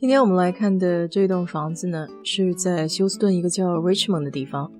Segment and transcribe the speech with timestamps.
[0.00, 4.72] 今天我们来看的这栋房子呢，是在休斯顿一个叫 Richmond 的地方。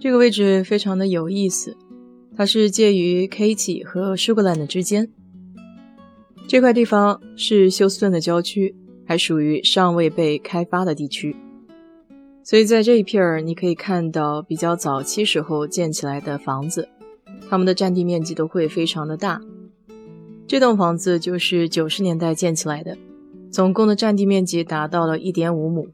[0.00, 1.76] 这个位置非常的有意思，
[2.34, 5.12] 它是介于 Katy 和 Sugarland 之间。
[6.46, 11.36] 这块地方是休斯顿的郊区，还属于尚未被开发的地区，
[12.42, 16.88] 所以在这一片儿你可以看到比较早期时候建起来的房子，
[17.50, 19.38] 它们的占地面积都会非常的大。
[20.46, 22.96] 这栋房子就是九十年代建起来的。
[23.50, 25.88] 总共的占地面积达到了一点五亩。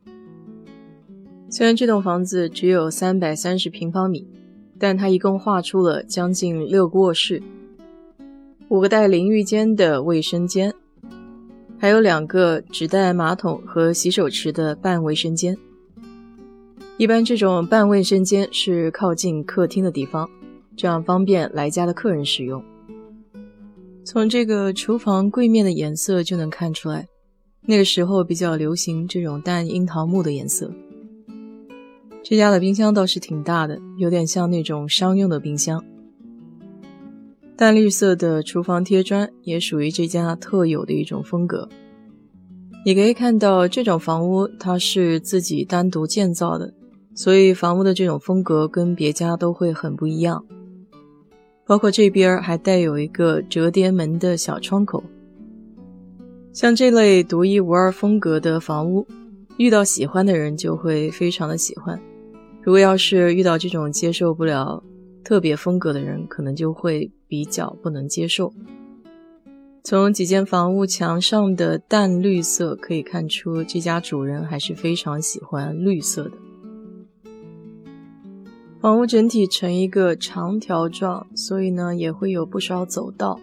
[1.48, 4.26] 虽然这栋房子只有三百三十平方米，
[4.78, 7.40] 但它一共划出了将近六个卧室、
[8.68, 10.74] 五个带淋浴间的卫生间，
[11.78, 15.56] 还有两个只带马桶和洗手池的半卫生间。
[16.96, 20.28] 一般这种半卫生间是靠近客厅的地方，
[20.76, 22.62] 这样方便来家的客人使用。
[24.04, 27.06] 从这个厨房柜面的颜色就能看出来。
[27.66, 30.70] 那个时候比较流行这种淡樱桃木的颜色。
[32.22, 35.84] 这家的冰箱倒是挺大的，有点像那种商用的冰箱。
[37.56, 41.68] 淡绿色的厨房贴砖也属于这家特有的一种风格。
[42.84, 46.74] 你可以看到，这种房屋它是自己单独建造的，
[47.14, 50.44] 所以房屋的这种风格跟别家都会很不一样。
[51.66, 55.02] 包括这边还带有一个折叠门的小窗口。
[56.54, 59.04] 像这类独一无二风格的房屋，
[59.56, 62.00] 遇到喜欢的人就会非常的喜欢。
[62.62, 64.80] 如果要是遇到这种接受不了
[65.24, 68.54] 特别风格的人，可能就会比较不能接受。
[69.82, 76.32] 从几间房屋墙上的淡绿色可以看出，这家主人还是非常喜欢绿色的。
[78.80, 83.40] 房屋整体呈一个长条状，所以呢也会有不少走道。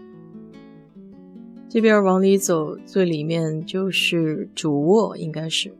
[1.74, 5.74] 这边往里走，最里面就是主卧，应该是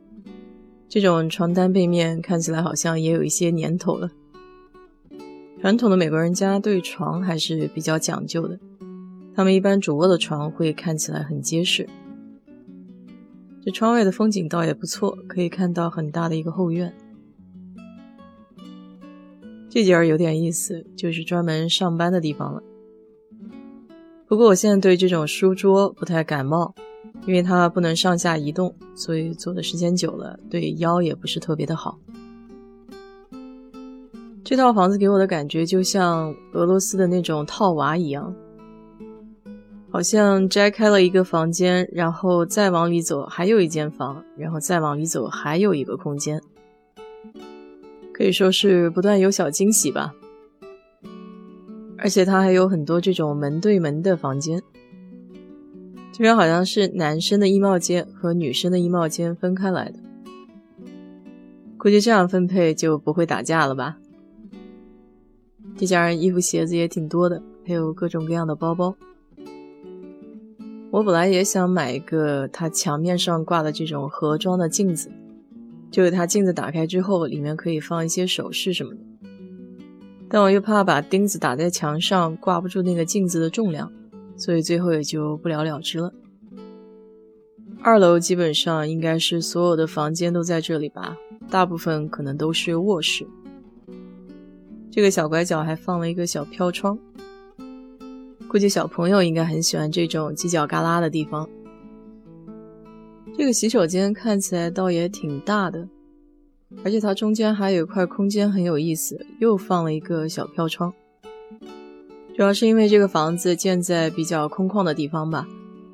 [0.88, 4.10] 这种床单背面看起来好像也有一些年头了。
[5.60, 8.58] 传统的美国人家对床还是比较讲究的，
[9.34, 11.86] 他们一般主卧的床会看起来很结实。
[13.62, 16.94] 这窗外的风景倒也不错，可以看到很大的一个后院。
[19.68, 22.62] 这间有点意思，就是专门上班的地方了。
[24.32, 26.74] 不过我现在对这种书桌不太感冒，
[27.26, 31.98] 因为它不能上下移动，所以坐的时间久了对腰也不是特别的好。
[34.42, 38.34] 这套房子给我的感觉就像俄罗斯的那种套娃一样，
[39.90, 46.40] 好像摘开了一个房间，然后再往里走还有一间房，然后再往里走还有一个空间，
[48.14, 50.14] 可以说是不断有小惊喜吧。
[52.02, 54.60] 而且它还有很多这种门对门的房间，
[56.12, 60.00] 这边好像是男生的衣帽间和女生的衣帽间分开来的，
[61.78, 63.98] 估计这样分配就不会打架了吧？
[65.76, 68.96] 这家人衣服鞋子也挺多的，还有各种各样的包包。
[70.90, 75.08] 我本来也想买一个他墙面上挂的这种盒装的镜子，
[75.88, 79.00] 就是他镜子打开之后，里面可以放一些首饰什么的。
[80.32, 83.92] 但我又怕把钉子打在墙上挂不住那个镜子的重量，
[84.34, 86.10] 所以最后也就不了了之了。
[87.82, 91.14] 二楼基本上应该是所有的房间都在这里吧，
[91.50, 93.26] 大部分可能都是卧室。
[94.90, 96.98] 这个小拐角还放了一个小飘窗，
[98.48, 101.46] 估计小朋友应该很喜欢这种犄角旮旯的地方。
[103.36, 105.86] 这个洗手间看起来倒也挺大的。
[106.84, 110.92] 而且它中间还有一块空间很有意思，又放了一个小飘窗。
[112.34, 115.46] 主要是因为这个房子建在比较空旷的地方吧，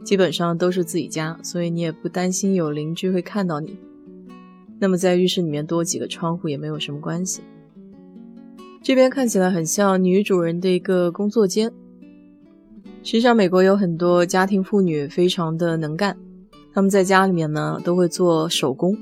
[0.04, 3.76] 基本上都是自己家，所以你也不担心有邻居会看到你。
[4.78, 7.42] 那么在浴室里面多几个窗户也没有什么关系。
[8.80, 11.72] 这边看起来很像女主人的一个工作间。
[13.02, 16.16] 实际上，美国有很多家庭妇女非常的能干，
[16.72, 18.96] 她们在家里面呢都会做手工。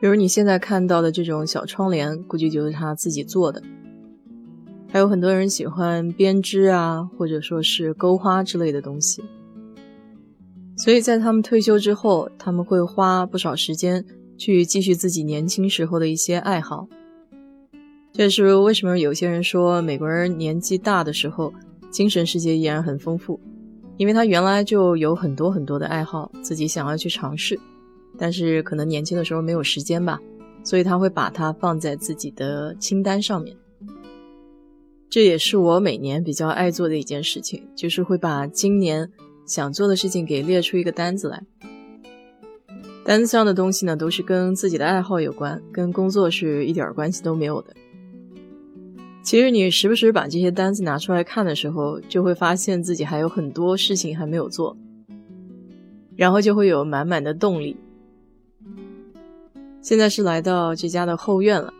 [0.00, 3.62] 比如你现在看到的这种小窗帘，估计就是他自己做的。
[4.88, 9.22] 还有很多人喜欢编织啊，或者说是钩花之类的东西。
[10.76, 14.02] 所以在他们退休之后，他们会花不少时间
[14.38, 16.88] 去继续自己年轻时候的一些爱好。
[18.12, 21.52] 这也是为什么有些人说美国人年纪大的时候，
[21.90, 23.38] 精神世界依然很丰富，
[23.98, 27.60] 因为他原来就有很多很多的爱好，自己想要去尝试。
[28.18, 30.20] 但是可能年轻的时候没有时间吧，
[30.62, 33.56] 所以他会把它放在自己的清单上面。
[35.08, 39.10] 这也是我每年比较爱做的一件事情，就是会把今年
[39.44, 41.42] 想做的事情给列出一个单子来。
[43.04, 47.74] 单子上的东西呢，都是跟自己的爱好有关，跟工作是一点关系都没有的。
[49.22, 54.76] 其实你时不时把这些单子拿出来看的时候，就会发现自己还有很多事情还没有做，
[56.14, 57.76] 然后就会有满满的动力。
[59.82, 61.72] 现在是来到这家的后院了，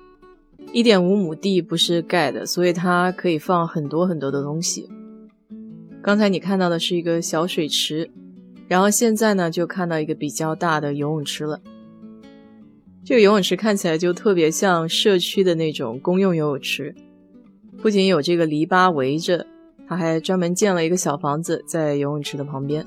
[0.73, 4.89] 一点五亩地不是盖的，所以它可以放很多很多的东西。
[6.03, 8.11] 刚才你看到的是一个小水池，
[8.69, 11.61] 然后现在呢就看到一个比较大的游泳池了。
[13.05, 16.95] 这个游泳池看起来就特别像社区的那种公用游泳池。
[17.83, 19.47] 不仅有这个篱笆围着，
[19.87, 22.87] 他还专门建了一个小房子在游泳池的旁边。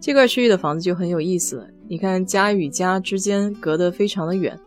[0.00, 4.58] 这块区域的房子就很有意思了，你看家与家之间隔得非常的远，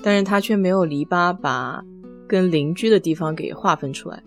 [0.00, 1.84] 但是它却没有篱笆把
[2.28, 4.22] 跟邻居的地方给划分出来。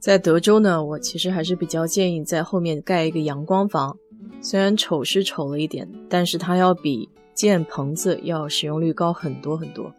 [0.00, 3.94] 在德州呢，我其实还是比较建议在后面盖一个阳光房，
[4.40, 9.92] 虽然丑是丑了一点，但是它要比建棚子要使用率高很多很多。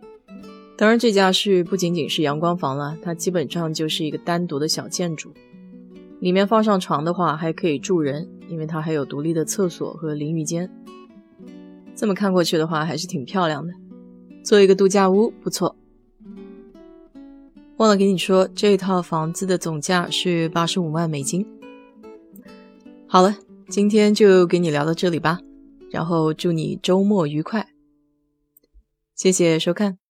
[0.75, 5.31] 当然，这家是不仅仅是阳光房了，它基本上就是一个单独的小建筑。
[6.19, 10.67] 里面放上床的话，还可以住人，因为它还有独立的厕所和淋浴间。
[11.95, 13.73] 这么看过去的话，还是挺漂亮的，
[14.43, 15.75] 做一个度假屋不错。
[17.77, 21.45] 忘了给你说，这套房子的总价是八十五万美金。
[23.07, 23.35] 好了，
[23.67, 25.39] 今天就给你聊到这里吧，
[25.91, 27.67] 然后祝你周末愉快，
[29.15, 30.02] 谢谢收看。